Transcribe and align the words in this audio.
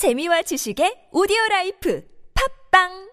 재미와 0.00 0.40
지식의 0.48 1.12
오디오 1.12 1.36
라이프. 1.50 2.00
팝빵 2.32 3.09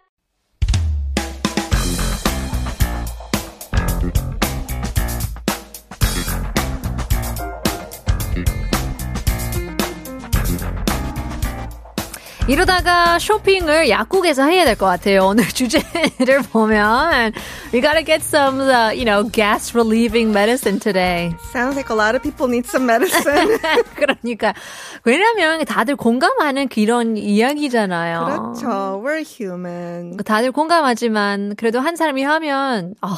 이러다가 12.47 13.19
쇼핑을 13.19 13.89
약국에서 13.89 14.43
해야 14.45 14.63
될 14.63 14.77
것 14.77 14.85
같아요. 14.85 15.25
오늘 15.25 15.43
주제를 15.49 16.41
보면 16.51 17.33
we 17.73 17.81
gotta 17.81 18.03
get 18.05 18.21
some, 18.23 18.61
uh, 18.61 18.91
you 18.93 19.03
know, 19.03 19.29
gas 19.29 19.75
relieving 19.75 20.29
medicine 20.31 20.79
today. 20.79 21.33
Sounds 21.51 21.75
like 21.75 21.89
a 21.89 21.95
lot 21.97 22.15
of 22.15 22.21
people 22.23 22.47
need 22.47 22.65
some 22.69 22.85
medicine. 22.89 23.57
그러니까 23.95 24.53
왜냐면 25.03 25.65
다들 25.65 25.95
공감하는 25.97 26.69
그런 26.69 27.17
이야기잖아요. 27.17 28.25
그렇죠. 28.25 29.01
We're 29.03 29.23
human. 29.25 30.15
다들 30.17 30.51
공감하지만 30.53 31.55
그래도 31.57 31.81
한 31.81 31.95
사람이 31.97 32.23
하면 32.23 32.93
아, 33.01 33.17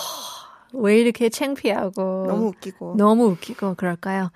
왜 0.74 0.98
이렇게 1.00 1.30
창피하고 1.30 2.26
너무 2.28 2.48
웃기고. 2.48 2.96
너무 2.98 3.26
웃기고 3.26 3.76
그럴까요? 3.76 4.32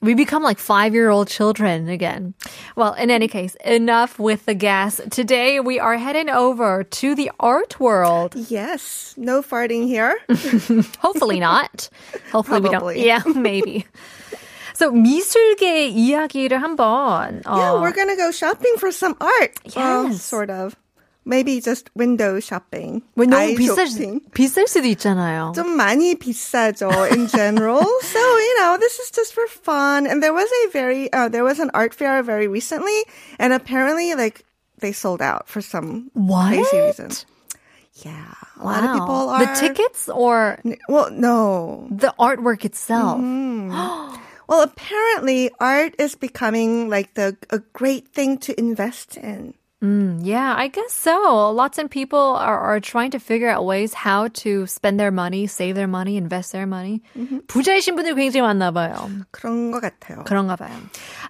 We 0.00 0.12
become 0.14 0.42
like 0.42 0.58
five 0.58 0.92
year 0.92 1.08
old 1.08 1.28
children 1.28 1.88
again. 1.88 2.34
Well, 2.76 2.92
in 2.92 3.10
any 3.10 3.26
case, 3.26 3.56
enough 3.64 4.18
with 4.18 4.44
the 4.44 4.52
gas. 4.52 5.00
Today 5.10 5.60
we 5.60 5.80
are 5.80 5.96
heading 5.96 6.28
over 6.28 6.84
to 7.00 7.14
the 7.14 7.30
art 7.40 7.80
world. 7.80 8.34
Yes. 8.36 9.14
No 9.16 9.40
farting 9.40 9.86
here. 9.86 10.18
Hopefully 11.00 11.40
not. 11.40 11.88
Hopefully 12.32 12.60
we 12.60 12.68
don't. 12.68 12.80
Probably. 12.84 13.06
Yeah, 13.06 13.22
maybe. 13.34 13.86
So 14.74 14.90
미술계 14.92 15.88
이야기를 15.88 16.58
한번. 16.60 17.40
yeah, 17.46 17.70
어, 17.72 17.80
we're 17.80 17.92
gonna 17.92 18.16
go 18.16 18.30
shopping 18.30 18.74
for 18.76 18.90
some 18.92 19.16
art. 19.20 19.54
Well, 19.76 20.08
Yes. 20.08 20.20
sort 20.22 20.50
of. 20.50 20.74
Maybe 21.28 21.58
just 21.62 21.88
window 21.96 22.38
shopping. 22.38 23.00
왜 23.16 23.24
너무 23.24 23.40
eye 23.40 23.54
비쌀, 23.56 23.86
shopping. 23.88 24.20
비쌀 24.34 24.68
수도 24.68 24.86
있잖아요. 24.88 25.52
좀 25.54 25.74
많이 25.74 26.14
비싸죠 26.16 26.90
in 27.12 27.28
general. 27.28 27.80
so, 28.02 28.18
you 28.20 28.54
know, 28.60 28.76
this 28.78 28.98
is 29.00 29.10
just 29.10 29.32
for 29.32 29.46
fun. 29.48 30.06
And 30.06 30.22
there 30.22 30.34
was 30.34 30.50
a 30.66 30.70
very, 30.70 31.10
uh, 31.14 31.30
there 31.30 31.42
was 31.42 31.60
an 31.60 31.70
art 31.72 31.94
fair 31.94 32.22
very 32.22 32.46
recently 32.46 33.04
and 33.38 33.54
apparently 33.54 34.14
like 34.14 34.44
they 34.80 34.92
sold 34.92 35.22
out 35.22 35.48
for 35.48 35.62
some 35.62 36.10
What? 36.12 36.52
crazy 36.60 36.76
reason. 36.78 37.08
Yeah. 38.04 38.12
A 38.60 38.64
lot 38.66 38.84
of 38.84 38.90
Wow. 38.90 38.98
people 39.00 39.28
are. 39.30 39.46
The 39.46 39.52
tickets 39.60 40.10
or 40.12 40.58
Well, 40.90 41.08
no. 41.10 41.88
the 41.90 42.12
artwork 42.20 42.66
itself? 42.66 43.16
Mm-hmm. 43.16 43.72
Well, 44.46 44.60
apparently 44.60 45.48
art 45.58 45.94
is 45.98 46.16
becoming 46.16 46.90
like 46.90 47.14
the, 47.14 47.34
a 47.48 47.60
great 47.72 48.08
thing 48.12 48.36
to 48.44 48.52
invest 48.60 49.16
in. 49.16 49.54
Yeah, 49.84 50.54
I 50.56 50.68
guess 50.68 50.94
so. 50.94 51.50
Lots 51.50 51.76
of 51.76 51.90
people 51.90 52.18
are, 52.18 52.58
are 52.58 52.80
trying 52.80 53.10
to 53.10 53.18
figure 53.18 53.50
out 53.50 53.66
ways 53.66 53.92
how 53.92 54.28
to 54.40 54.66
spend 54.66 54.98
their 54.98 55.10
money, 55.10 55.46
save 55.46 55.74
their 55.74 55.86
money, 55.86 56.16
invest 56.16 56.52
their 56.52 56.66
money. 56.66 57.02
부자이신 57.48 57.94
분들 57.94 58.14
굉장히 58.14 58.40
많나 58.40 58.72
봐요. 58.72 59.10
그런 59.30 59.70
것 59.70 59.82
같아요. 59.82 60.24
그런가 60.24 60.56
봐요. 60.56 60.72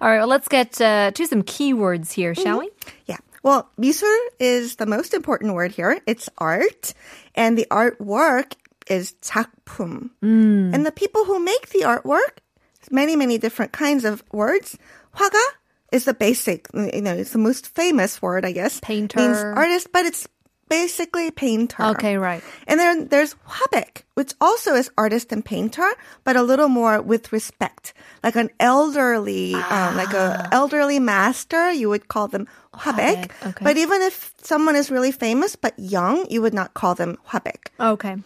All 0.01 0.09
right, 0.09 0.21
well, 0.21 0.29
let's 0.29 0.47
get 0.47 0.81
uh, 0.81 1.11
to 1.11 1.27
some 1.27 1.43
keywords 1.43 2.13
here, 2.13 2.35
shall 2.35 2.61
we? 2.61 2.71
Yeah. 3.07 3.19
Well, 3.43 3.69
미술 3.77 4.15
is 4.39 4.77
the 4.77 4.87
most 4.87 5.15
important 5.15 5.55
word 5.55 5.73
here. 5.73 6.01
It's 6.07 6.29
art. 6.39 6.95
And 7.35 7.59
the 7.59 7.67
artwork 7.73 8.55
is 8.87 9.15
작품. 9.21 10.11
And 10.73 10.87
the 10.87 10.93
people 10.93 11.25
who 11.25 11.41
make 11.41 11.71
the 11.71 11.81
artwork, 11.81 12.39
many, 12.91 13.17
many 13.17 13.37
different 13.39 13.73
kinds 13.73 14.05
of 14.05 14.23
words. 14.33 14.79
화가 15.17 15.39
is 15.92 16.06
the 16.06 16.14
basic, 16.14 16.68
you 16.74 17.02
know, 17.02 17.14
it's 17.14 17.32
the 17.32 17.40
most 17.40 17.68
famous 17.68 18.22
word, 18.22 18.46
I 18.46 18.52
guess. 18.52 18.80
Painter. 18.80 19.20
Means 19.20 19.38
artist, 19.38 19.90
but 19.92 20.06
it's 20.06 20.28
basically 20.70 21.32
painter. 21.32 21.84
Okay, 21.98 22.18
right. 22.18 22.44
And 22.68 22.80
then 22.80 23.08
there's 23.10 23.36
Wabek, 23.50 24.04
which 24.14 24.34
also 24.40 24.76
is 24.76 24.90
artist 24.98 25.32
and 25.34 25.44
painter, 25.44 25.90
but 26.24 26.36
a 26.36 26.44
little 26.44 26.70
more 26.70 27.02
with 27.02 27.34
respect. 27.34 27.94
Like 28.24 28.36
an 28.36 28.50
elderly, 28.60 29.54
ah. 29.56 29.90
um, 29.90 29.98
like 29.98 30.14
a 30.14 30.46
ah. 30.46 30.50
elderly 30.52 31.00
master, 31.00 31.72
you 31.72 31.90
would 31.90 32.08
call 32.08 32.28
them 32.28 32.48
Wabek. 32.74 33.32
Okay. 33.46 33.64
But 33.66 33.78
even 33.78 34.02
if 34.04 34.34
someone 34.42 34.76
is 34.76 34.92
really 34.92 35.12
famous 35.12 35.56
but 35.56 35.74
young, 35.78 36.30
you 36.30 36.42
would 36.42 36.54
not 36.54 36.74
call 36.76 36.96
them 36.96 37.18
Wabek. 37.34 37.74
Okay. 37.80 38.18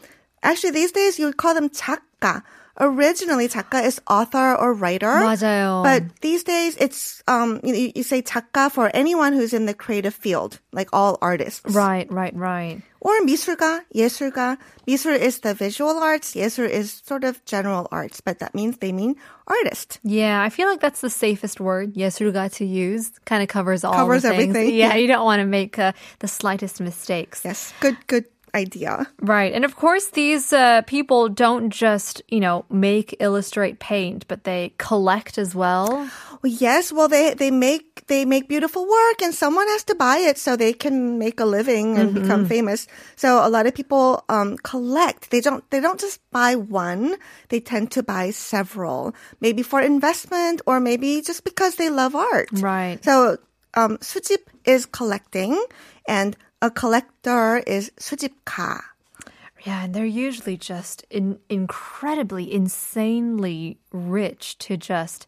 Actually, 0.43 0.71
these 0.71 0.91
days 0.91 1.17
you 1.17 1.25
would 1.25 1.37
call 1.37 1.55
them 1.55 1.69
작가 1.69 2.43
Originally, 2.80 3.48
작가 3.48 3.82
is 3.84 4.00
author 4.06 4.54
or 4.54 4.72
writer. 4.72 5.08
맞아요. 5.10 5.82
But 5.82 6.20
these 6.20 6.44
days, 6.44 6.76
it's 6.78 7.24
um 7.26 7.58
you, 7.64 7.90
you 7.92 8.04
say 8.04 8.22
작가 8.22 8.70
for 8.70 8.88
anyone 8.94 9.32
who's 9.32 9.52
in 9.52 9.66
the 9.66 9.74
creative 9.74 10.14
field, 10.14 10.60
like 10.72 10.88
all 10.92 11.18
artists. 11.20 11.66
Right, 11.74 12.06
right, 12.12 12.32
right. 12.36 12.80
Or 13.00 13.18
미술가, 13.26 13.82
예술가. 13.94 14.58
미술 14.86 15.18
is 15.18 15.40
the 15.40 15.54
visual 15.54 15.98
arts. 15.98 16.34
예술 16.34 16.70
is 16.70 17.02
sort 17.04 17.24
of 17.24 17.44
general 17.44 17.88
arts, 17.90 18.20
but 18.20 18.38
that 18.38 18.54
means 18.54 18.78
they 18.78 18.92
mean 18.92 19.16
artist. 19.48 19.98
Yeah, 20.04 20.40
I 20.40 20.48
feel 20.48 20.68
like 20.68 20.78
that's 20.80 21.00
the 21.00 21.10
safest 21.10 21.58
word, 21.58 21.94
예술가, 21.94 22.48
to 22.58 22.64
use. 22.64 23.10
Kind 23.24 23.42
of 23.42 23.48
covers 23.48 23.82
all 23.82 23.92
Covers 23.94 24.22
the 24.22 24.30
things. 24.30 24.54
everything. 24.54 24.76
Yeah, 24.76 24.94
you 24.94 25.08
don't 25.08 25.24
want 25.24 25.40
to 25.40 25.46
make 25.46 25.80
uh, 25.80 25.92
the 26.20 26.28
slightest 26.28 26.80
mistakes. 26.80 27.42
Yes, 27.44 27.72
good, 27.80 27.96
good 28.06 28.24
idea. 28.55 29.07
Right. 29.19 29.53
And 29.53 29.65
of 29.65 29.75
course, 29.75 30.09
these 30.09 30.53
uh, 30.53 30.81
people 30.83 31.29
don't 31.29 31.69
just, 31.69 32.21
you 32.29 32.39
know, 32.39 32.65
make, 32.69 33.15
illustrate, 33.19 33.79
paint, 33.79 34.27
but 34.27 34.43
they 34.43 34.73
collect 34.77 35.37
as 35.37 35.55
well. 35.55 36.09
Well, 36.43 36.51
yes, 36.51 36.91
well 36.91 37.07
they 37.07 37.33
they 37.33 37.51
make 37.51 38.05
they 38.07 38.25
make 38.25 38.47
beautiful 38.47 38.83
work, 38.83 39.21
and 39.21 39.33
someone 39.33 39.67
has 39.67 39.83
to 39.85 39.95
buy 39.95 40.17
it 40.17 40.37
so 40.37 40.55
they 40.55 40.73
can 40.73 41.17
make 41.17 41.39
a 41.39 41.45
living 41.45 41.97
and 41.97 42.13
become 42.13 42.45
famous. 42.45 42.87
So 43.15 43.45
a 43.45 43.49
lot 43.49 43.65
of 43.65 43.73
people 43.73 44.23
um, 44.29 44.57
collect. 44.57 45.31
They 45.31 45.41
don't 45.41 45.63
they 45.71 45.79
don't 45.79 45.99
just 45.99 46.19
buy 46.31 46.55
one. 46.55 47.15
They 47.49 47.59
tend 47.59 47.91
to 47.91 48.03
buy 48.03 48.31
several, 48.31 49.15
maybe 49.39 49.63
for 49.63 49.79
investment 49.81 50.61
or 50.67 50.79
maybe 50.79 51.21
just 51.21 51.43
because 51.43 51.75
they 51.75 51.89
love 51.89 52.15
art. 52.15 52.49
Right. 52.53 53.03
So 53.03 53.37
um, 53.73 53.97
수집 53.99 54.43
is 54.65 54.85
collecting, 54.85 55.55
and 56.07 56.35
a 56.62 56.70
collector 56.70 57.58
is 57.66 57.90
수집가. 57.98 58.80
Yeah, 59.64 59.84
and 59.84 59.94
they're 59.94 60.06
usually 60.06 60.56
just 60.56 61.04
in, 61.10 61.38
incredibly, 61.48 62.52
insanely 62.52 63.76
rich 63.92 64.56
to 64.58 64.76
just 64.76 65.26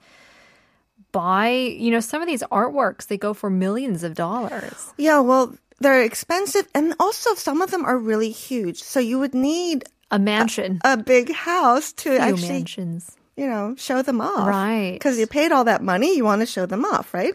buy, 1.12 1.50
you 1.50 1.91
know, 1.91 1.99
some 2.00 2.22
of 2.22 2.28
these 2.28 2.43
artworks, 2.53 3.09
they 3.09 3.19
go 3.19 3.34
for 3.34 3.50
millions 3.50 4.05
of 4.05 4.15
dollars. 4.15 4.93
Yeah, 4.97 5.19
well, 5.21 5.55
they're 5.81 6.03
expensive, 6.03 6.69
and 6.75 6.94
also 7.00 7.34
some 7.34 7.61
of 7.61 7.71
them 7.72 7.84
are 7.84 7.99
really 7.99 8.31
huge. 8.31 8.83
So 8.83 9.00
you 9.00 9.19
would 9.19 9.34
need 9.34 9.84
A 10.12 10.19
mansion, 10.19 10.78
a 10.84 10.97
big 10.97 11.33
house 11.33 11.93
to 12.03 12.11
few 12.11 12.19
actually, 12.19 12.49
mansions. 12.49 13.16
you 13.37 13.47
know, 13.47 13.75
show 13.78 14.03
them 14.03 14.21
off. 14.21 14.47
Right. 14.47 14.93
Because 14.93 15.19
you 15.19 15.27
paid 15.27 15.50
all 15.50 15.65
that 15.65 15.83
money, 15.83 16.16
you 16.16 16.25
want 16.25 16.43
to 16.43 16.47
show 16.47 16.66
them 16.66 16.84
off, 16.84 17.12
right? 17.15 17.34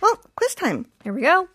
Well, 0.00 0.18
quiz 0.36 0.54
time. 0.54 0.86
Here 1.02 1.12
we 1.12 1.22
go. 1.22 1.48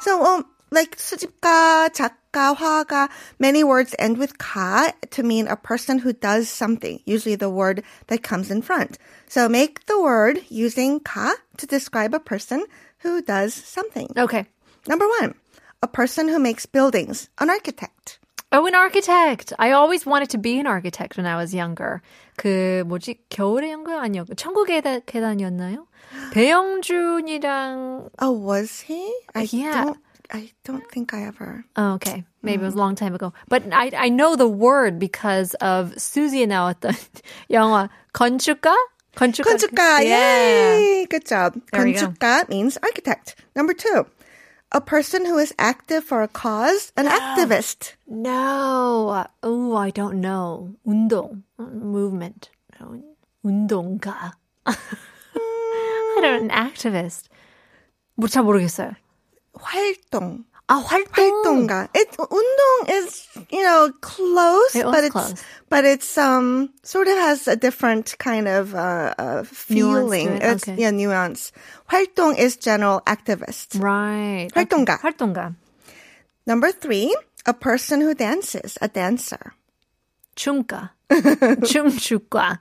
So, 0.00 0.22
um, 0.24 0.46
like 0.70 0.96
수집가, 0.98 1.88
작가, 1.92 2.52
화가, 2.54 3.08
many 3.38 3.62
words 3.62 3.94
end 3.98 4.18
with 4.18 4.36
가 4.38 4.90
to 5.10 5.22
mean 5.22 5.46
a 5.46 5.56
person 5.56 5.98
who 6.00 6.12
does 6.12 6.48
something, 6.48 6.98
usually 7.06 7.36
the 7.36 7.48
word 7.50 7.82
that 8.08 8.22
comes 8.22 8.50
in 8.50 8.60
front. 8.62 8.98
So 9.28 9.48
make 9.48 9.86
the 9.86 10.00
word 10.00 10.40
using 10.50 11.00
가 11.00 11.34
to 11.58 11.66
describe 11.66 12.12
a 12.14 12.18
person 12.20 12.64
who 12.98 13.22
does 13.22 13.54
something. 13.54 14.08
Okay. 14.16 14.46
Number 14.88 15.06
one, 15.20 15.34
a 15.82 15.86
person 15.86 16.28
who 16.28 16.38
makes 16.40 16.66
buildings, 16.66 17.28
an 17.38 17.50
architect. 17.50 18.18
Oh, 18.50 18.66
an 18.66 18.74
architect. 18.74 19.52
I 19.58 19.72
always 19.72 20.06
wanted 20.06 20.30
to 20.30 20.38
be 20.38 20.58
an 20.60 20.66
architect 20.66 21.16
when 21.16 21.26
I 21.26 21.36
was 21.36 21.54
younger. 21.54 22.02
그 22.36 22.82
뭐지 22.86 23.18
겨울의 23.30 23.70
연구 23.72 23.92
아니요 23.98 24.24
천국의 24.36 24.82
다- 24.82 24.98
계단이었나요? 25.06 25.86
배영준이랑 26.32 28.10
Oh, 28.22 28.32
was 28.32 28.80
he? 28.80 29.12
I 29.34 29.46
Yeah. 29.50 29.84
don't. 29.84 29.98
I 30.32 30.52
don't 30.64 30.88
think 30.90 31.12
I 31.12 31.24
ever. 31.24 31.64
oh, 31.76 31.94
okay, 31.94 32.24
maybe 32.42 32.62
it 32.62 32.66
was 32.66 32.74
a 32.74 32.78
long 32.78 32.94
time 32.94 33.14
ago. 33.14 33.32
But 33.48 33.62
I 33.72 33.90
I 33.94 34.08
know 34.08 34.36
the 34.36 34.48
word 34.48 34.98
because 34.98 35.54
of 35.60 35.94
수지에 35.96 36.46
나왔던 36.46 36.92
영화 37.50 37.88
건축가 38.12 38.74
건축가 39.14 39.50
건축가. 39.50 40.00
Yay! 40.02 41.06
Good 41.06 41.26
job. 41.26 41.60
There 41.72 41.84
we 41.84 41.92
go. 41.92 42.08
건축가 42.08 42.48
means 42.48 42.78
architect. 42.82 43.36
Number 43.54 43.74
two, 43.74 44.06
a 44.72 44.80
person 44.80 45.24
who 45.26 45.38
is 45.38 45.54
active 45.58 46.02
for 46.04 46.22
a 46.22 46.28
cause, 46.28 46.90
an 46.96 47.06
activist. 47.06 47.94
No. 48.08 49.26
Oh, 49.42 49.76
I 49.76 49.90
don't 49.90 50.20
know. 50.20 50.74
운동. 50.86 51.42
Movement. 51.58 52.50
No. 52.80 52.98
운동가. 53.44 54.32
I 54.66 54.74
don't 56.20 56.50
an 56.50 56.50
activist. 56.50 57.28
뭐잘 58.18 58.42
모르겠어요. 58.42 58.96
활동. 59.54 60.44
아, 60.66 60.76
활동. 60.76 61.12
활동가. 61.12 61.88
It 61.94 62.16
운동 62.16 62.88
is 62.88 63.28
you 63.50 63.62
know 63.62 63.92
close, 64.00 64.74
It 64.74 64.86
was 64.86 64.94
but 64.94 65.04
it's 65.04 65.12
close. 65.12 65.34
but 65.68 65.84
it's 65.84 66.16
um 66.16 66.70
sort 66.82 67.06
of 67.08 67.18
has 67.18 67.46
a 67.48 67.54
different 67.56 68.16
kind 68.18 68.48
of 68.48 68.74
uh, 68.74 69.12
uh 69.18 69.42
feeling. 69.44 70.36
it, 70.36 70.42
It's 70.42 70.64
okay. 70.68 70.80
yeah 70.80 70.90
nuance. 70.90 71.52
활동 71.90 72.36
is 72.38 72.56
general 72.56 73.02
activist. 73.06 73.76
Right. 73.78 74.48
활동가. 74.54 74.94
Okay. 74.96 75.02
활동가. 75.12 75.54
Number 76.46 76.72
three, 76.72 77.14
a 77.46 77.52
person 77.54 78.00
who 78.00 78.14
dances, 78.14 78.78
a 78.80 78.88
dancer. 78.88 79.52
춤가. 80.36 80.90
춤추가. 81.64 82.60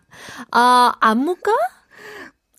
아, 0.51 0.94
안무가? 1.01 1.51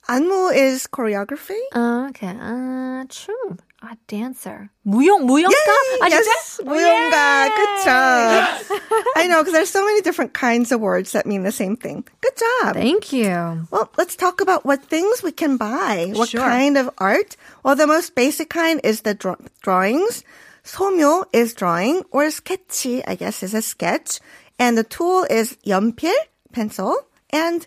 안무 0.09 0.53
is 0.55 0.87
choreography. 0.89 1.61
아, 1.75 2.09
okay. 2.11 2.35
아, 2.41 3.05
춤. 3.09 3.59
아, 3.83 3.93
dancer. 4.09 4.71
무용, 4.87 5.27
무용가? 5.27 5.53
아, 6.01 6.09
yes, 6.09 6.25
진짜? 6.57 6.65
무용가. 6.65 7.49
Good 7.55 7.85
job. 7.85 8.81
I 9.17 9.27
know 9.29 9.41
because 9.43 9.53
there's 9.53 9.69
so 9.71 9.85
many 9.85 10.01
different 10.01 10.33
kinds 10.33 10.73
of 10.73 10.81
words 10.81 11.13
that 11.13 11.27
mean 11.27 11.43
the 11.43 11.53
same 11.53 11.77
thing. 11.77 12.05
Good 12.23 12.37
job. 12.37 12.75
Thank 12.77 13.13
you. 13.13 13.67
Well, 13.71 13.91
let's 13.99 14.17
talk 14.17 14.41
about 14.41 14.65
what 14.65 14.83
things 14.89 15.23
we 15.23 15.33
can 15.33 15.57
buy. 15.59 16.13
What 16.15 16.31
Sure. 16.31 16.41
kind 16.41 16.79
of 16.79 16.89
art? 16.97 17.37
Well, 17.63 17.77
the 17.77 17.87
most 17.87 18.15
basic 18.15 18.49
kind 18.49 18.81
is 18.83 19.03
the 19.03 19.13
draw- 19.15 19.37
drawings. 19.61 20.25
소묘 20.65 21.27
is 21.35 21.53
drawing, 21.53 22.05
or 22.11 22.31
sketchy, 22.31 23.05
I 23.05 23.17
guess, 23.17 23.43
is 23.43 23.53
a 23.53 23.61
sketch. 23.61 24.19
And 24.59 24.79
the 24.79 24.85
tool 24.85 25.27
is 25.29 25.59
연필, 25.67 26.15
pencil. 26.53 26.97
And 27.29 27.67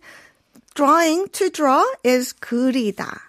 drawing 0.74 1.28
to 1.38 1.50
draw 1.52 1.84
is 2.04 2.34
그리다. 2.34 3.20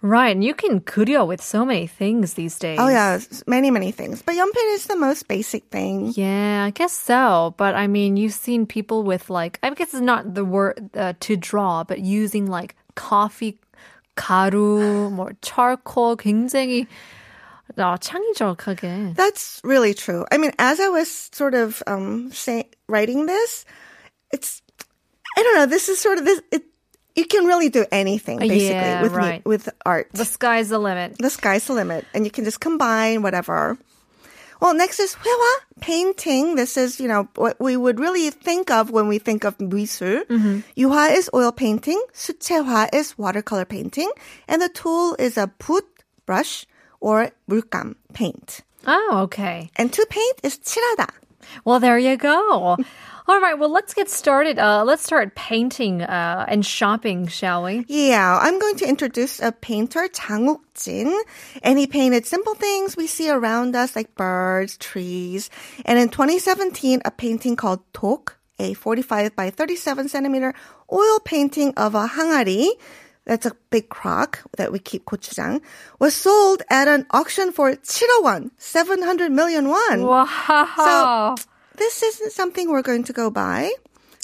Right, 0.00 0.30
and 0.30 0.44
you 0.44 0.54
can 0.54 0.80
그려 0.80 1.26
with 1.26 1.42
so 1.42 1.64
many 1.64 1.86
things 1.86 2.34
these 2.34 2.58
days. 2.58 2.78
Oh 2.80 2.88
yeah, 2.88 3.18
s- 3.20 3.42
many, 3.46 3.70
many 3.70 3.90
things. 3.90 4.22
But 4.22 4.36
연필 4.36 4.74
is 4.74 4.86
the 4.86 4.96
most 4.96 5.28
basic 5.28 5.64
thing. 5.70 6.12
Yeah, 6.16 6.64
I 6.64 6.70
guess 6.70 6.92
so. 6.92 7.54
But 7.58 7.74
I 7.74 7.86
mean, 7.86 8.16
you've 8.16 8.32
seen 8.32 8.64
people 8.66 9.02
with 9.02 9.28
like, 9.28 9.58
I 9.62 9.70
guess 9.70 9.92
it's 9.92 10.00
not 10.00 10.34
the 10.34 10.44
word 10.44 10.90
uh, 10.96 11.14
to 11.20 11.36
draw, 11.36 11.82
but 11.84 11.98
using 12.00 12.46
like 12.46 12.76
coffee 12.94 13.58
가루, 14.16 15.10
more 15.12 15.32
charcoal, 15.42 16.16
굉장히 16.16 16.86
아, 17.76 17.98
창의적하게. 17.98 19.14
That's 19.14 19.60
really 19.64 19.92
true. 19.92 20.24
I 20.30 20.38
mean, 20.38 20.52
as 20.58 20.80
I 20.80 20.88
was 20.88 21.10
sort 21.32 21.54
of 21.54 21.82
um 21.86 22.30
say, 22.32 22.70
writing 22.88 23.26
this, 23.26 23.64
it's 24.32 24.62
I 25.36 25.42
don't 25.42 25.56
know. 25.56 25.66
This 25.66 25.88
is 25.88 25.98
sort 25.98 26.18
of 26.18 26.24
this. 26.24 26.40
It 26.50 26.62
you 27.14 27.24
can 27.26 27.44
really 27.46 27.68
do 27.68 27.86
anything 27.90 28.38
basically 28.38 28.66
Yeah, 28.68 29.02
with 29.02 29.12
me- 29.12 29.18
right. 29.18 29.42
with 29.46 29.68
art. 29.86 30.08
The 30.12 30.24
sky's 30.24 30.68
the 30.68 30.78
limit. 30.78 31.16
the 31.18 31.30
sky's 31.30 31.64
the 31.66 31.72
limit, 31.72 32.04
and 32.12 32.24
you 32.24 32.30
can 32.30 32.44
just 32.44 32.60
combine 32.60 33.22
whatever. 33.22 33.78
Well, 34.60 34.72
next 34.72 35.00
is 35.00 35.14
회화, 35.14 35.52
painting. 35.80 36.56
This 36.56 36.76
is, 36.78 36.98
you 36.98 37.08
know, 37.08 37.28
what 37.36 37.60
we 37.60 37.76
would 37.76 38.00
really 38.00 38.30
think 38.30 38.70
of 38.70 38.88
when 38.90 39.06
we 39.06 39.18
think 39.18 39.44
of 39.44 39.56
미술. 39.58 40.24
유화 40.76 41.12
is 41.12 41.28
oil 41.34 41.52
painting. 41.52 42.00
수채화 42.14 42.88
is 42.94 43.18
watercolor 43.18 43.66
painting. 43.66 44.10
And 44.48 44.62
the 44.62 44.70
tool 44.70 45.14
is 45.18 45.36
a 45.36 45.48
붓, 45.58 45.84
brush, 46.24 46.64
or 47.00 47.32
물감, 47.50 47.96
paint. 48.14 48.60
Oh, 48.86 49.28
okay. 49.28 49.68
And 49.76 49.92
to 49.92 50.06
paint 50.08 50.40
is 50.42 50.56
칠하다. 50.58 51.10
Well, 51.66 51.78
there 51.78 51.98
you 51.98 52.16
go. 52.16 52.78
All 53.27 53.39
right, 53.39 53.57
well, 53.57 53.71
let's 53.71 53.93
get 53.93 54.09
started. 54.09 54.57
Uh, 54.57 54.83
let's 54.83 55.03
start 55.03 55.35
painting 55.35 56.01
uh, 56.01 56.45
and 56.47 56.65
shopping, 56.65 57.27
shall 57.27 57.63
we? 57.63 57.85
Yeah, 57.87 58.39
I'm 58.41 58.59
going 58.59 58.75
to 58.77 58.89
introduce 58.89 59.39
a 59.39 59.51
painter, 59.51 60.09
Jang 60.09 60.57
Jin, 60.73 61.21
and 61.61 61.77
he 61.77 61.85
painted 61.85 62.25
simple 62.25 62.55
things 62.55 62.97
we 62.97 63.05
see 63.05 63.29
around 63.29 63.75
us 63.75 63.95
like 63.95 64.15
birds, 64.15 64.77
trees. 64.77 65.49
And 65.85 65.99
in 65.99 66.09
2017, 66.09 67.01
a 67.05 67.11
painting 67.11 67.55
called 67.55 67.81
Tok, 67.93 68.37
a 68.57 68.73
45 68.73 69.35
by 69.35 69.49
37 69.51 70.09
centimeter 70.09 70.53
oil 70.91 71.19
painting 71.23 71.73
of 71.77 71.93
a 71.93 72.07
hangari, 72.07 72.69
that's 73.25 73.45
a 73.45 73.55
big 73.69 73.89
crock 73.89 74.41
that 74.57 74.71
we 74.71 74.79
keep 74.79 75.05
gochujang, 75.05 75.61
was 75.99 76.15
sold 76.15 76.63
at 76.71 76.87
an 76.87 77.05
auction 77.11 77.51
for 77.51 77.73
7억 77.75 78.23
won, 78.23 78.51
700 78.57 79.31
million 79.31 79.69
won. 79.69 80.01
Wow 80.01 81.35
This 81.76 82.02
isn't 82.02 82.32
something 82.32 82.70
we're 82.70 82.82
going 82.82 83.04
to 83.04 83.12
go 83.12 83.30
buy. 83.30 83.72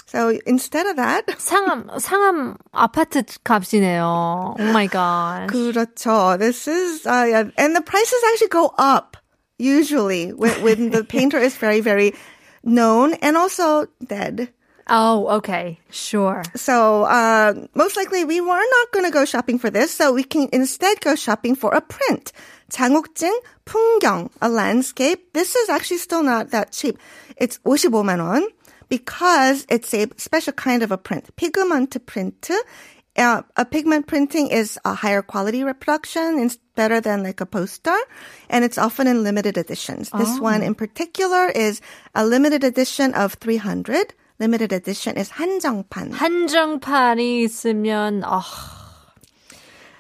So 0.07 0.39
instead 0.47 0.87
of 0.87 0.97
that, 0.97 1.27
상암, 1.27 1.89
상암 1.99 2.57
아파트 2.75 3.23
값이네요. 3.45 4.57
Oh 4.59 4.73
my 4.73 4.87
god. 4.87 5.49
그렇죠. 5.51 6.39
This 6.39 6.69
is, 6.69 7.07
uh, 7.07 7.25
yeah, 7.29 7.45
and 7.57 7.75
the 7.75 7.81
prices 7.81 8.23
actually 8.33 8.49
go 8.49 8.75
up 8.77 9.17
usually 9.59 10.33
when, 10.33 10.63
when 10.63 10.91
the 10.91 11.05
painter 11.05 11.39
is 11.39 11.57
very, 11.57 11.81
very 11.81 12.13
known 12.63 13.15
and 13.15 13.37
also 13.37 13.87
dead. 14.05 14.53
Oh, 14.90 15.28
okay. 15.38 15.80
Sure. 15.90 16.44
So, 16.56 17.04
uh, 17.04 17.54
most 17.76 17.98
likely 17.98 18.24
we 18.24 18.40
were 18.40 18.48
not 18.48 18.92
going 18.94 19.06
to 19.06 19.12
go 19.12 19.26
shopping 19.26 19.60
for 19.60 19.70
this, 19.70 19.94
so 19.94 20.14
we 20.14 20.24
can 20.24 20.48
instead 20.54 21.02
go 21.02 21.16
shopping 21.16 21.56
for 21.56 21.74
a 21.74 21.82
print. 21.82 22.32
장욱진 22.70 23.32
풍경, 23.66 24.30
a 24.42 24.50
landscape. 24.50 25.34
This 25.34 25.56
is 25.56 25.70
actually 25.70 25.98
still 25.98 26.24
not 26.24 26.52
that 26.52 26.72
cheap. 26.72 26.98
It's 27.38 27.60
55만 27.60 28.20
원 28.20 28.48
because 28.90 29.66
it's 29.70 29.94
a 29.94 30.08
special 30.18 30.54
kind 30.54 30.84
of 30.84 30.92
a 30.92 30.98
print. 30.98 31.36
피그먼트 31.36 32.06
print. 32.06 32.52
Uh, 33.18 33.42
a 33.56 33.66
pigment 33.66 34.06
printing 34.06 34.48
is 34.50 34.78
a 34.86 34.94
higher 34.94 35.24
quality 35.24 35.64
reproduction. 35.64 36.38
It's 36.40 36.58
better 36.76 37.02
than 37.02 37.24
like 37.24 37.42
a 37.42 37.48
poster, 37.48 37.98
and 38.48 38.64
it's 38.64 38.78
often 38.78 39.08
in 39.08 39.24
limited 39.24 39.58
editions. 39.58 40.12
This 40.12 40.38
oh. 40.38 40.42
one 40.42 40.62
in 40.62 40.76
particular 40.76 41.48
is 41.48 41.82
a 42.14 42.24
limited 42.24 42.64
edition 42.64 43.16
of 43.16 43.34
300 43.34 44.14
Limited 44.39 44.73
edition 44.73 45.17
is 45.17 45.31
한정판. 45.31 46.13
한정판이 46.13 47.43
있으면 47.45 48.23
아 48.25 48.43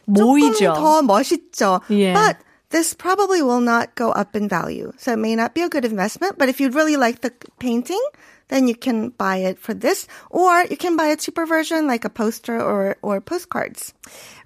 조금 0.06 0.24
모이죠. 0.24 0.74
더 0.74 1.02
멋있죠. 1.02 1.80
Yeah. 1.88 2.14
But 2.14 2.38
this 2.70 2.94
probably 2.94 3.42
will 3.42 3.60
not 3.60 3.94
go 3.94 4.10
up 4.10 4.34
in 4.34 4.48
value. 4.48 4.92
So 4.96 5.12
it 5.12 5.18
may 5.18 5.36
not 5.36 5.54
be 5.54 5.62
a 5.62 5.68
good 5.68 5.84
investment, 5.84 6.38
but 6.38 6.48
if 6.48 6.60
you 6.60 6.70
really 6.70 6.96
like 6.96 7.20
the 7.20 7.32
painting, 7.60 8.00
then 8.48 8.66
you 8.66 8.74
can 8.74 9.10
buy 9.10 9.36
it 9.36 9.58
for 9.58 9.74
this. 9.74 10.08
Or 10.30 10.64
you 10.68 10.76
can 10.76 10.96
buy 10.96 11.06
a 11.06 11.16
cheaper 11.16 11.46
version 11.46 11.86
like 11.86 12.04
a 12.04 12.10
poster 12.10 12.60
or, 12.60 12.96
or 13.02 13.20
postcards. 13.20 13.94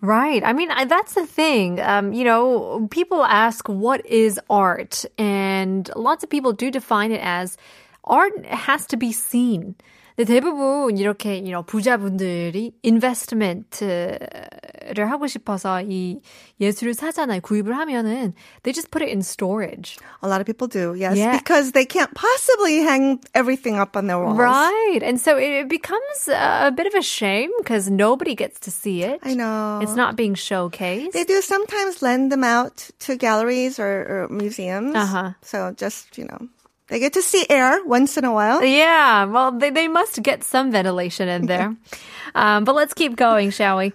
Right. 0.00 0.44
I 0.44 0.53
mean, 0.53 0.70
I, 0.70 0.85
that's 0.85 1.14
the 1.14 1.25
thing. 1.26 1.81
Um, 1.81 2.12
you 2.12 2.25
know, 2.25 2.87
people 2.91 3.25
ask 3.25 3.67
what 3.69 4.05
is 4.05 4.38
art, 4.50 5.05
and 5.17 5.88
lots 5.97 6.23
of 6.23 6.29
people 6.29 6.53
do 6.53 6.70
define 6.70 7.12
it 7.12 7.20
as 7.23 7.56
art 8.05 8.44
has 8.47 8.87
to 8.88 8.99
be 8.99 9.12
seen. 9.12 9.75
근데 10.17 10.32
대부분 10.32 10.97
이렇게 10.97 11.35
you 11.37 11.50
know, 11.53 11.62
부자분들이 11.62 12.73
investment를 12.82 15.11
하고 15.11 15.26
싶어서 15.26 15.82
이 15.82 16.20
예술을 16.58 16.94
사잖아요. 16.94 17.43
구입을 17.43 17.76
하면은 17.76 18.32
they 18.62 18.73
just 18.73 18.91
put 18.91 19.03
it 19.03 19.11
in 19.11 19.20
storage. 19.20 19.98
A 20.22 20.29
lot 20.29 20.41
of 20.41 20.46
people 20.46 20.69
do, 20.69 20.94
yes, 20.94 21.19
Yeah. 21.19 21.36
because 21.36 21.72
they 21.72 21.84
can't 21.84 22.15
possibly 22.15 22.81
hang 22.81 23.20
everything 23.34 23.79
up 23.79 23.94
on 23.94 24.06
their 24.06 24.19
walls. 24.19 24.39
Right. 24.39 25.01
And 25.03 25.20
so 25.20 25.36
it, 25.36 25.67
it 25.67 25.69
becomes 25.69 26.29
a 26.29 26.72
bit 26.75 26.86
of 26.86 26.94
a 26.94 27.03
shame 27.03 27.51
because 27.58 27.91
nobody 27.91 28.34
gets 28.34 28.58
to 28.60 28.70
see 28.70 29.03
it. 29.03 29.20
I 29.22 29.34
know. 29.34 29.81
It's 29.82 29.96
not 29.96 30.17
being 30.17 30.32
showcased. 30.34 31.13
They 31.13 31.25
do 31.25 31.43
sometimes 31.43 32.01
lend 32.01 32.32
them 32.32 32.43
out 32.44 32.89
to 33.01 33.17
galleries 33.17 33.79
or, 33.79 34.06
or 34.08 34.29
museums. 34.31 34.94
Uh-huh. 34.96 35.32
So 35.43 35.75
just, 35.77 36.17
you 36.17 36.25
know, 36.25 36.48
they 36.91 37.01
get 37.01 37.15
to 37.15 37.22
see 37.22 37.44
air 37.51 37.82
once 37.84 38.17
in 38.17 38.25
a 38.25 38.32
while. 38.32 38.63
Yeah, 38.63 39.25
well, 39.25 39.51
they, 39.53 39.70
they 39.70 39.89
must 39.89 40.22
get 40.22 40.44
some 40.44 40.70
ventilation 40.70 41.29
in 41.29 41.46
there. 41.46 41.75
um, 42.34 42.65
but 42.65 42.75
let's 42.75 42.94
keep 42.94 43.17
going, 43.17 43.51
shall 43.51 43.79
we? 43.79 43.93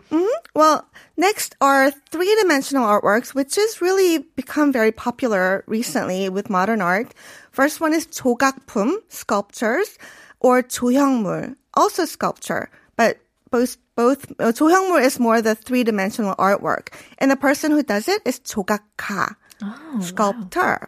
Well, 0.54 0.84
next 1.16 1.56
are 1.62 1.92
three-dimensional 2.12 2.86
artworks, 2.86 3.34
which 3.34 3.56
has 3.56 3.82
really 3.82 4.20
become 4.36 4.74
very 4.74 4.92
popular 4.92 5.64
recently 5.68 6.28
with 6.28 6.50
modern 6.50 6.82
art. 6.82 7.14
First 7.52 7.80
one 7.80 7.94
is 7.94 8.08
조각품, 8.08 8.96
sculptures, 9.08 9.98
or 10.42 10.62
조형물, 10.62 11.56
also 11.74 12.04
sculpture, 12.06 12.70
but 12.98 13.20
both 13.52 13.78
both 13.96 14.32
uh, 14.40 14.52
조형물 14.52 15.04
is 15.04 15.20
more 15.20 15.42
the 15.42 15.54
three-dimensional 15.56 16.36
artwork, 16.36 16.90
and 17.20 17.30
the 17.30 17.36
person 17.36 17.72
who 17.72 17.84
does 17.84 18.08
it 18.08 18.22
is 18.26 18.40
조각가, 18.40 19.36
sculptor. 20.02 20.88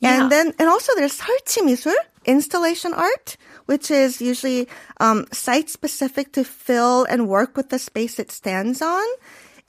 Yeah. 0.00 0.22
And 0.22 0.32
then, 0.32 0.52
and 0.58 0.68
also 0.68 0.92
there's 0.96 1.18
설치미술, 1.18 1.94
installation 2.24 2.92
art, 2.92 3.36
which 3.66 3.90
is 3.90 4.20
usually 4.20 4.68
um, 4.98 5.26
site 5.32 5.70
specific 5.70 6.32
to 6.32 6.44
fill 6.44 7.04
and 7.04 7.28
work 7.28 7.56
with 7.56 7.70
the 7.70 7.78
space 7.78 8.18
it 8.18 8.32
stands 8.32 8.82
on. 8.82 9.06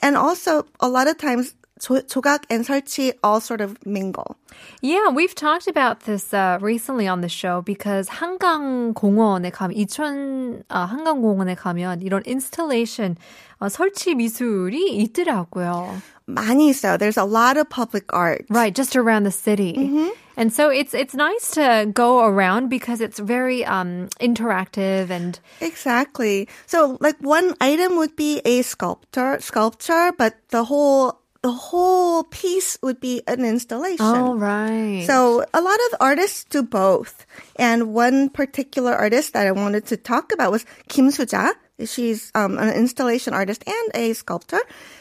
And 0.01 0.17
also, 0.17 0.65
a 0.79 0.89
lot 0.89 1.07
of 1.07 1.17
times, 1.17 1.55
조, 1.79 2.01
조각 2.07 2.43
and 2.49 2.63
설치 2.65 3.13
all 3.23 3.41
sort 3.41 3.61
of 3.61 3.77
mingle. 3.85 4.37
Yeah, 4.81 5.09
we've 5.09 5.35
talked 5.35 5.67
about 5.67 6.01
this 6.01 6.33
uh, 6.33 6.57
recently 6.61 7.07
on 7.07 7.21
the 7.21 7.29
show 7.29 7.61
because 7.61 8.07
한강공원에 8.09 9.51
가면 9.51 9.75
이천 9.75 10.63
아, 10.69 10.85
한강공원에 10.85 11.55
가면 11.55 12.01
이런 12.01 12.23
installation 12.25 13.17
어, 13.59 13.69
설치 13.69 14.15
미술이 14.15 14.95
있더라고요. 15.03 16.01
많이 16.25 16.69
있어요. 16.69 16.97
There's 16.97 17.17
a 17.17 17.25
lot 17.25 17.57
of 17.57 17.69
public 17.69 18.05
art. 18.13 18.45
Right, 18.49 18.73
just 18.73 18.95
around 18.95 19.23
the 19.23 19.31
city. 19.31 20.11
And 20.37 20.51
so 20.53 20.69
it's 20.69 20.93
it's 20.93 21.13
nice 21.13 21.51
to 21.51 21.85
go 21.93 22.25
around 22.25 22.69
because 22.69 23.01
it's 23.01 23.19
very 23.19 23.65
um, 23.65 24.07
interactive 24.19 25.09
and 25.11 25.39
Exactly. 25.61 26.47
So 26.65 26.97
like 27.01 27.17
one 27.19 27.53
item 27.61 27.97
would 27.97 28.15
be 28.15 28.41
a 28.45 28.61
sculptor 28.63 29.37
sculpture, 29.41 30.11
but 30.17 30.35
the 30.49 30.63
whole 30.63 31.16
the 31.42 31.52
whole 31.52 32.24
piece 32.24 32.78
would 32.82 33.00
be 33.00 33.22
an 33.26 33.44
installation. 33.44 34.04
oh 34.04 34.36
right. 34.36 35.04
So 35.06 35.44
a 35.54 35.60
lot 35.60 35.78
of 35.90 35.98
artists 36.00 36.44
do 36.44 36.62
both. 36.62 37.26
And 37.56 37.94
one 37.94 38.28
particular 38.28 38.92
artist 38.92 39.32
that 39.34 39.46
I 39.46 39.52
wanted 39.52 39.86
to 39.86 39.96
talk 39.96 40.32
about 40.32 40.50
was 40.50 40.66
Kim 40.88 41.08
Suja. 41.08 41.52
She's 41.84 42.32
um, 42.34 42.58
an 42.58 42.74
installation 42.74 43.34
artist 43.34 43.62
and 43.66 43.90
a 43.94 44.12
sculptor. 44.14 44.60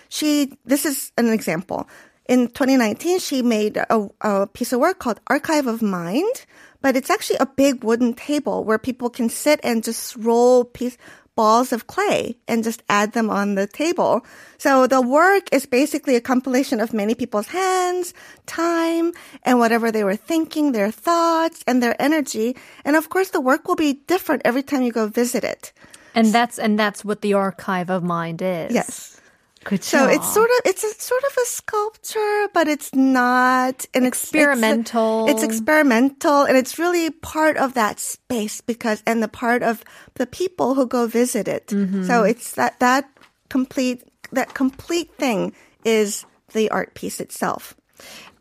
She 0.10 0.54
this 0.66 0.86
is 0.86 1.12
an 1.18 1.30
example. 1.30 1.90
In 2.30 2.50
2019, 2.50 3.20
she 3.20 3.42
made 3.42 3.78
a, 3.78 4.10
a 4.22 4.48
piece 4.48 4.74
of 4.74 4.80
work 4.80 5.00
called 5.00 5.20
Archive 5.28 5.66
of 5.66 5.82
Mind, 5.82 6.46
but 6.82 6.96
it's 6.98 7.10
actually 7.10 7.38
a 7.40 7.46
big 7.46 7.86
wooden 7.86 8.14
table 8.14 8.66
where 8.66 8.78
people 8.78 9.10
can 9.10 9.30
sit 9.30 9.62
and 9.64 9.82
just 9.84 10.16
roll 10.18 10.66
piece 10.66 10.98
balls 11.38 11.72
of 11.72 11.86
clay 11.86 12.36
and 12.50 12.66
just 12.66 12.82
add 12.90 13.14
them 13.14 13.30
on 13.30 13.54
the 13.54 13.68
table. 13.70 14.26
So 14.58 14.88
the 14.90 15.06
work 15.06 15.46
is 15.54 15.70
basically 15.70 16.18
a 16.18 16.22
compilation 16.32 16.82
of 16.82 16.92
many 16.92 17.14
people's 17.14 17.54
hands, 17.54 18.18
time, 18.50 19.14
and 19.46 19.62
whatever 19.62 19.94
they 19.94 20.04
were 20.04 20.18
thinking, 20.18 20.74
their 20.74 20.90
thoughts, 20.90 21.64
and 21.70 21.78
their 21.78 21.96
energy. 22.02 22.58
And 22.84 22.98
of 22.98 23.14
course, 23.14 23.30
the 23.30 23.46
work 23.50 23.70
will 23.70 23.78
be 23.78 24.02
different 24.10 24.42
every 24.44 24.64
time 24.66 24.82
you 24.82 24.92
go 24.92 25.06
visit 25.08 25.46
it. 25.46 25.72
and 26.18 26.34
that's 26.34 26.58
and 26.58 26.74
that's 26.82 27.06
what 27.06 27.22
the 27.22 27.38
archive 27.38 27.94
of 27.94 28.02
mind 28.02 28.42
is. 28.42 28.74
Yes. 28.74 29.22
그쵸? 29.68 29.84
So 29.84 30.08
it's 30.08 30.32
sort 30.34 30.50
of 30.50 30.60
it's 30.64 30.84
a 30.84 30.94
sort 30.96 31.24
of 31.24 31.36
a 31.36 31.46
sculpture, 31.46 32.48
but 32.54 32.68
it's 32.68 32.96
not 32.96 33.86
it's- 33.94 34.08
Experimental. 34.08 35.28
It's, 35.28 35.44
it's 35.44 35.44
experimental, 35.44 36.44
and 36.44 36.56
it's 36.56 36.80
really 36.80 37.12
part 37.12 37.58
of 37.58 37.74
that 37.76 38.00
space 38.00 38.62
because 38.62 39.04
and 39.06 39.22
the 39.22 39.28
part 39.28 39.62
of 39.62 39.84
the 40.16 40.26
people 40.26 40.74
who 40.74 40.88
go 40.88 41.06
visit 41.08 41.48
it. 41.48 41.68
Mm-hmm. 41.68 42.08
So 42.08 42.24
it's 42.24 42.54
that 42.54 42.80
that 42.80 43.06
complete 43.50 44.04
that 44.32 44.54
complete 44.54 45.12
thing 45.20 45.54
is 45.84 46.26
the 46.54 46.72
art 46.72 46.96
piece 46.96 47.20
itself 47.20 47.76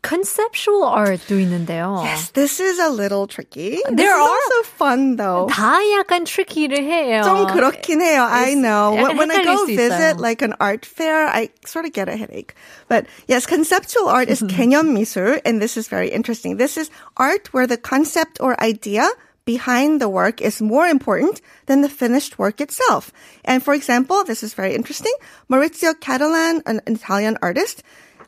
conceptual 0.01 0.83
art도 0.83 1.39
있는데요. 1.41 2.03
Yes, 2.03 2.31
this 2.31 2.59
is 2.59 2.79
a 2.79 2.89
little 2.89 3.27
tricky. 3.27 3.79
There 3.89 4.13
are 4.13 4.19
also 4.19 4.63
fun 4.63 5.15
though. 5.15 5.47
다 5.49 5.79
약간 5.97 6.25
tricky를 6.25 6.79
해요. 6.79 7.23
좀 7.23 7.47
그렇긴 7.47 8.01
해요. 8.01 8.27
I 8.29 8.53
know. 8.53 8.93
When 8.93 9.31
I 9.31 9.43
go 9.43 9.65
visit 9.65 10.19
like 10.19 10.41
an 10.41 10.53
art 10.59 10.85
fair, 10.85 11.27
I 11.27 11.49
sort 11.65 11.85
of 11.85 11.93
get 11.93 12.09
a 12.09 12.15
headache. 12.15 12.53
But 12.87 13.05
yes, 13.27 13.45
conceptual 13.45 14.07
art 14.07 14.29
is 14.29 14.41
개념 14.51 14.93
미술, 14.95 15.41
and 15.45 15.61
this 15.61 15.77
is 15.77 15.87
very 15.87 16.09
interesting. 16.09 16.57
This 16.57 16.77
is 16.77 16.89
art 17.17 17.53
where 17.53 17.67
the 17.67 17.77
concept 17.77 18.37
or 18.39 18.59
idea 18.61 19.09
behind 19.45 20.01
the 20.01 20.09
work 20.09 20.41
is 20.41 20.61
more 20.61 20.85
important 20.85 21.39
than 21.67 21.81
the 21.81 21.87
finished 21.87 22.37
work 22.37 22.59
itself. 22.59 23.13
And 23.45 23.63
for 23.63 23.73
example, 23.73 24.25
this 24.25 24.43
is 24.43 24.53
very 24.53 24.75
interesting. 24.75 25.13
Maurizio 25.49 25.93
Cattelan, 25.95 26.61
an 26.65 26.81
Italian 26.85 27.37
artist, 27.41 27.81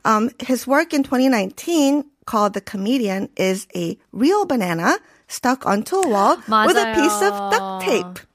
um, 0.04 0.30
his 0.40 0.66
work 0.66 0.92
in 0.92 1.02
2019 1.02 2.04
called 2.26 2.54
The 2.54 2.60
Comedian 2.60 3.28
is 3.36 3.66
a 3.74 3.98
real 4.12 4.44
banana 4.46 4.98
stuck 5.28 5.66
onto 5.66 5.96
a 5.96 6.08
wall 6.08 6.36
with 6.36 6.76
a 6.76 6.92
piece 6.94 7.22
of 7.22 7.32
duct 7.50 7.84
tape. 7.84 8.26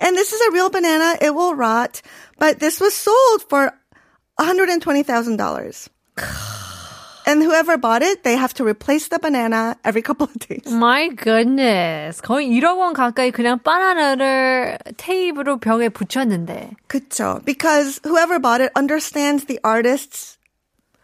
And 0.00 0.16
this 0.16 0.32
is 0.32 0.40
a 0.40 0.50
real 0.52 0.70
banana. 0.70 1.16
It 1.20 1.34
will 1.34 1.54
rot. 1.54 2.00
But 2.38 2.58
this 2.58 2.80
was 2.80 2.94
sold 2.94 3.42
for 3.48 3.72
$120,000. 4.40 5.88
And 7.26 7.42
whoever 7.42 7.76
bought 7.76 8.02
it, 8.02 8.24
they 8.24 8.34
have 8.34 8.54
to 8.54 8.64
replace 8.64 9.08
the 9.08 9.18
banana 9.18 9.76
every 9.84 10.00
couple 10.02 10.24
of 10.24 10.38
days. 10.40 10.66
My 10.72 11.08
goodness. 11.08 12.20
거의 12.22 12.48
1억 12.48 12.78
원 12.78 12.94
가까이 12.94 13.30
그냥 13.30 13.58
바나나를 13.58 14.78
테이프로 14.96 15.58
벽에 15.60 15.90
붙였는데. 15.90 16.70
그쵸. 16.88 17.40
Because 17.44 18.00
whoever 18.04 18.40
bought 18.40 18.62
it 18.62 18.72
understands 18.74 19.44
the 19.44 19.60
artist's 19.62 20.38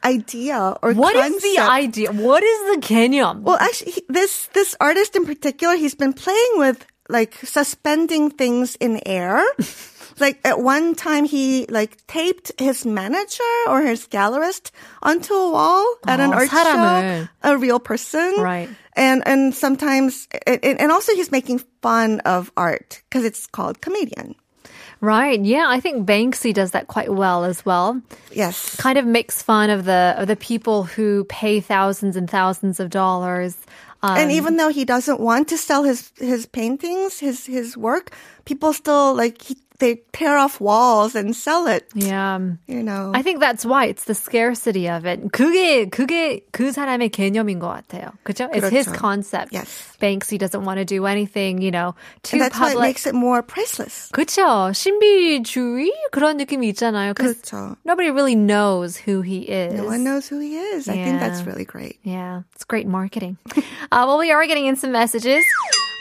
idea 0.04 0.76
or 0.82 0.92
What 0.94 1.16
is 1.16 1.23
concept. 1.23 1.42
the 1.42 1.58
idea? 1.62 2.12
What 2.12 2.42
is 2.42 2.58
the 2.75 2.80
개념? 2.80 3.42
Well, 3.42 3.58
actually, 3.61 3.92
he, 3.92 4.02
this 4.08 4.49
this 4.54 4.75
artist 4.80 5.16
in 5.16 5.26
particular, 5.26 5.75
he's 5.76 5.94
been 5.94 6.12
playing 6.12 6.52
with 6.58 6.87
like 7.08 7.35
suspending 7.44 8.30
things 8.30 8.76
in 8.78 9.00
air. 9.06 9.42
like 10.18 10.38
at 10.44 10.61
one 10.61 10.94
time, 10.94 11.25
he 11.25 11.66
like 11.70 11.99
taped 12.06 12.52
his 12.58 12.87
manager 12.87 13.54
or 13.68 13.82
his 13.82 14.06
gallerist 14.06 14.70
onto 15.02 15.35
a 15.35 15.50
wall 15.50 15.85
at 16.06 16.20
an 16.20 16.30
Oh, 16.32 16.38
art 16.38 16.49
사람을. 16.50 17.26
show, 17.26 17.28
a 17.42 17.58
real 17.58 17.78
person, 17.80 18.35
Right. 18.38 18.68
And 18.96 19.20
and 19.28 19.52
sometimes, 19.54 20.26
and, 20.46 20.80
and 20.80 20.88
also 20.90 21.12
he's 21.12 21.30
making 21.30 21.61
fun 21.82 22.20
of 22.25 22.50
art 22.56 23.02
because 23.11 23.25
it's 23.28 23.44
called 23.46 23.82
comedian. 23.85 24.35
Right. 25.01 25.41
Yeah, 25.41 25.65
I 25.67 25.79
think 25.79 26.08
Banksy 26.08 26.53
does 26.53 26.72
that 26.72 26.88
quite 26.88 27.12
well 27.12 27.43
as 27.43 27.65
well. 27.65 28.00
Yes. 28.31 28.75
Kind 28.75 29.00
of 29.00 29.05
makes 29.05 29.41
fun 29.41 29.72
of 29.72 29.86
the 29.86 30.13
of 30.15 30.27
the 30.27 30.36
people 30.36 30.84
who 30.84 31.25
pay 31.25 31.60
thousands 31.60 32.15
and 32.15 32.29
thousands 32.29 32.79
of 32.79 32.91
dollars. 32.91 33.58
Um, 34.03 34.17
and 34.17 34.31
even 34.31 34.58
though 34.58 34.70
he 34.70 34.86
doesn't 34.86 35.20
want 35.20 35.48
to 35.50 35.58
sell 35.58 35.84
his 35.84 36.12
his 36.17 36.46
paintings, 36.46 37.20
his 37.20 37.48
his 37.48 37.75
work, 37.75 38.12
people 38.46 38.74
still 38.74 39.15
like 39.15 39.41
he, 39.41 39.58
they 39.80 40.00
tear 40.12 40.38
off 40.38 40.58
walls 40.58 41.14
and 41.14 41.37
sell 41.37 41.66
it. 41.68 41.85
yeah. 41.94 42.38
You 42.66 42.82
know. 42.82 43.12
I 43.14 43.20
think 43.20 43.40
that's 43.40 43.62
why 43.66 43.85
it's 43.92 44.04
the 44.04 44.14
scarcity 44.14 44.88
of 44.88 45.04
it. 45.04 45.20
그게 45.32 45.90
그게 45.90 46.40
그 46.50 46.73
사람의 46.73 47.11
개념인 47.11 47.58
것 47.61 47.68
같아요. 47.68 48.12
그죠? 48.25 48.49
It's 48.54 48.70
his 48.70 48.87
그렇죠. 48.88 48.96
concept. 48.99 49.52
Yes. 49.52 49.68
Banksy 50.00 50.38
doesn't 50.38 50.64
want 50.64 50.78
to 50.78 50.87
do 50.87 51.04
anything, 51.04 51.61
you 51.61 51.70
know, 51.70 51.94
too 52.23 52.38
and 52.38 52.44
that's 52.46 52.58
why 52.58 52.70
it 52.70 52.80
public. 52.80 52.88
makes 52.88 53.06
it 53.06 53.14
more 53.14 53.42
priceless. 53.42 54.08
그쵸? 54.14 54.73
신비주의 54.73 55.90
그런 56.11 56.38
느낌이 56.38 56.68
있잖아요. 56.73 57.12
'cause 57.14 57.37
그렇죠. 57.42 57.76
nobody 57.85 58.08
really 58.11 58.35
knows 58.35 58.96
who 58.96 59.20
he 59.20 59.44
is. 59.44 59.75
No 59.75 59.85
one 59.85 60.04
knows 60.04 60.26
who 60.26 60.40
he 60.40 60.56
is. 60.56 60.88
I 60.88 60.94
think 61.04 61.20
that's 61.20 61.40
Yeah. 61.44 61.49
really 61.52 61.66
great. 61.66 61.99
Yeah, 62.02 62.42
it's 62.54 62.64
great 62.64 62.87
marketing. 62.88 63.37
uh, 63.92 64.08
well, 64.08 64.16
we 64.16 64.32
are 64.32 64.46
getting 64.46 64.64
in 64.64 64.76
some 64.76 64.90
messages. 64.92 65.44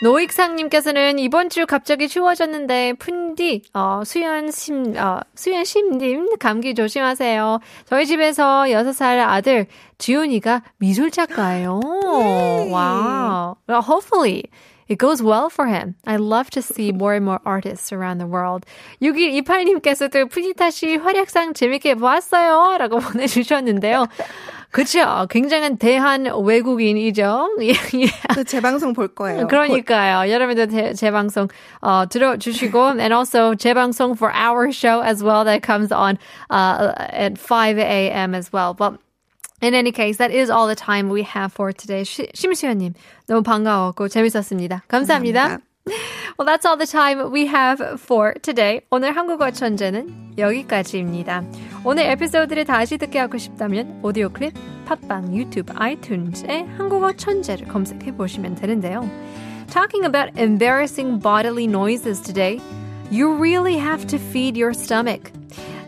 노익상님께서는 0.03 1.19
이번 1.19 1.51
주 1.51 1.67
갑자기 1.67 2.09
추워졌는데 2.09 2.95
푼디 2.95 3.63
어, 3.75 4.03
수연심 4.05 4.97
어, 4.97 5.21
수연심님 5.35 6.39
감기 6.39 6.75
조심하세요. 6.75 7.61
저희 7.87 8.07
집에서 8.07 8.65
6살 8.69 9.21
아들 9.21 9.67
지훈이가 9.99 10.63
미술 10.79 11.11
작가예요. 11.11 11.81
wow. 11.81 13.57
Well, 13.69 13.83
hopefully. 13.83 14.45
It 14.91 14.99
goes 14.99 15.23
well 15.23 15.49
for 15.49 15.69
him. 15.69 15.95
I 16.05 16.17
love 16.17 16.51
to 16.51 16.61
see 16.61 16.91
more 16.91 17.15
and 17.15 17.25
more 17.25 17.39
artists 17.45 17.93
around 17.93 18.19
the 18.19 18.27
world. 18.27 18.67
6128님께서도 19.01 20.29
푸니타 20.29 20.71
씨 20.71 20.97
활약상 20.97 21.55
재밌게 21.55 21.95
보았어요. 21.95 22.77
라고 22.77 22.99
보내주셨는데요. 22.99 24.09
그쵸. 24.71 25.27
굉장한 25.29 25.79
대한 25.79 26.27
외국인이죠. 26.27 27.57
예, 27.63 27.71
예. 27.71 28.07
그 28.35 28.45
재방송 28.45 28.93
볼 28.93 29.09
거예요. 29.09 29.47
그러니까요. 29.49 30.31
여러분들 30.31 30.69
제, 30.69 30.95
재방송 30.95 31.49
어, 31.81 32.05
들어주시고 32.09 33.01
and 33.01 33.13
also 33.13 33.55
재방송 33.55 34.13
for 34.13 34.33
our 34.33 34.71
show 34.71 35.03
as 35.03 35.23
well 35.25 35.45
that 35.45 35.63
comes 35.63 35.91
on 35.93 36.19
uh, 36.51 36.93
at 36.97 37.37
5 37.37 37.79
a.m. 37.79 38.35
as 38.35 38.53
well. 38.53 38.75
But 38.75 38.99
in 39.61 39.75
any 39.75 39.93
case, 39.93 40.19
that 40.19 40.31
is 40.31 40.51
all 40.51 40.67
the 40.69 40.77
time 40.77 41.11
we 41.11 41.23
have 41.23 41.53
for 41.53 41.73
today. 41.73 42.03
시, 42.05 42.29
심수연님 42.33 42.95
너무 43.27 43.43
반가웠고 43.43 44.09
재밌었습니다. 44.09 44.85
감사합니다. 44.89 45.59
Well, 46.40 46.46
that's 46.46 46.66
all 46.66 46.78
the 46.78 46.88
time 46.88 47.32
we 47.32 47.48
have 47.48 47.82
for 48.00 48.34
today. 48.42 48.82
오늘 48.92 49.16
한국어 49.16 49.52
천재는 49.52 50.36
여기까지입니다. 50.38 51.44
오늘 51.84 52.04
에피소드를 52.06 52.66
다시 52.66 52.98
듣게 52.98 53.20
하고 53.20 53.38
싶다면 53.38 54.00
오디오 54.04 54.30
클립, 54.30 54.54
팟빵, 54.86 55.36
유튜브, 55.36 55.74
아이튠즈에 55.74 56.78
한국어 56.78 57.14
천재를 57.14 57.68
검색해 57.68 58.16
보시면 58.16 58.56
되는데요. 58.56 59.10
Talking 59.68 60.06
about 60.06 60.38
embarrassing 60.38 61.20
bodily 61.20 61.66
noises 61.66 62.22
today, 62.22 62.60
you 63.12 63.34
really 63.34 63.78
have 63.78 64.06
to 64.08 64.18
feed 64.18 64.58
your 64.58 64.74
stomach. 64.74 65.32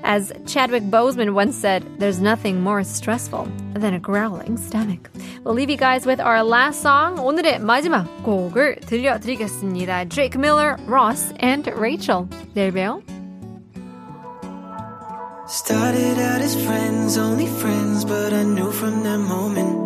As 0.04 0.32
Chadwick 0.46 0.84
Boseman 0.84 1.34
once 1.34 1.56
said, 1.56 1.84
there's 2.00 2.22
nothing 2.22 2.62
more 2.62 2.84
stressful 2.84 3.48
than 3.74 3.94
a 3.94 4.00
growling 4.00 4.58
stomach. 4.58 5.10
We'll 5.44 5.54
leave 5.54 5.70
you 5.70 5.78
guys 5.78 6.06
with 6.06 6.20
our 6.20 6.44
last 6.44 6.82
song. 6.82 7.18
오늘의 7.20 7.60
마지막 7.60 8.06
곡을 8.24 8.82
들려드리겠습니다. 8.82 10.06
Drake 10.10 10.38
Miller, 10.38 10.78
Ross, 10.88 11.34
and 11.40 11.70
Rachel. 11.76 12.28
내일 12.54 12.72
봬요. 12.72 13.02
Started 15.48 16.20
out 16.20 16.42
as 16.42 16.56
friends, 16.56 17.18
only 17.18 17.48
friends, 17.48 18.04
but 18.04 18.34
I 18.34 18.44
knew 18.44 18.70
from 18.70 19.04
that 19.04 19.20
moment 19.20 19.80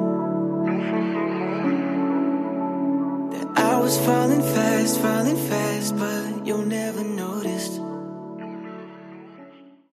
that 3.31 3.47
I 3.57 3.79
was 3.79 3.95
falling 3.99 4.41
fast, 4.41 4.99
falling 4.99 5.37
fast, 5.37 5.95
but 5.97 6.45
you'll 6.47 6.65
never 6.65 7.03
notice. 7.03 7.79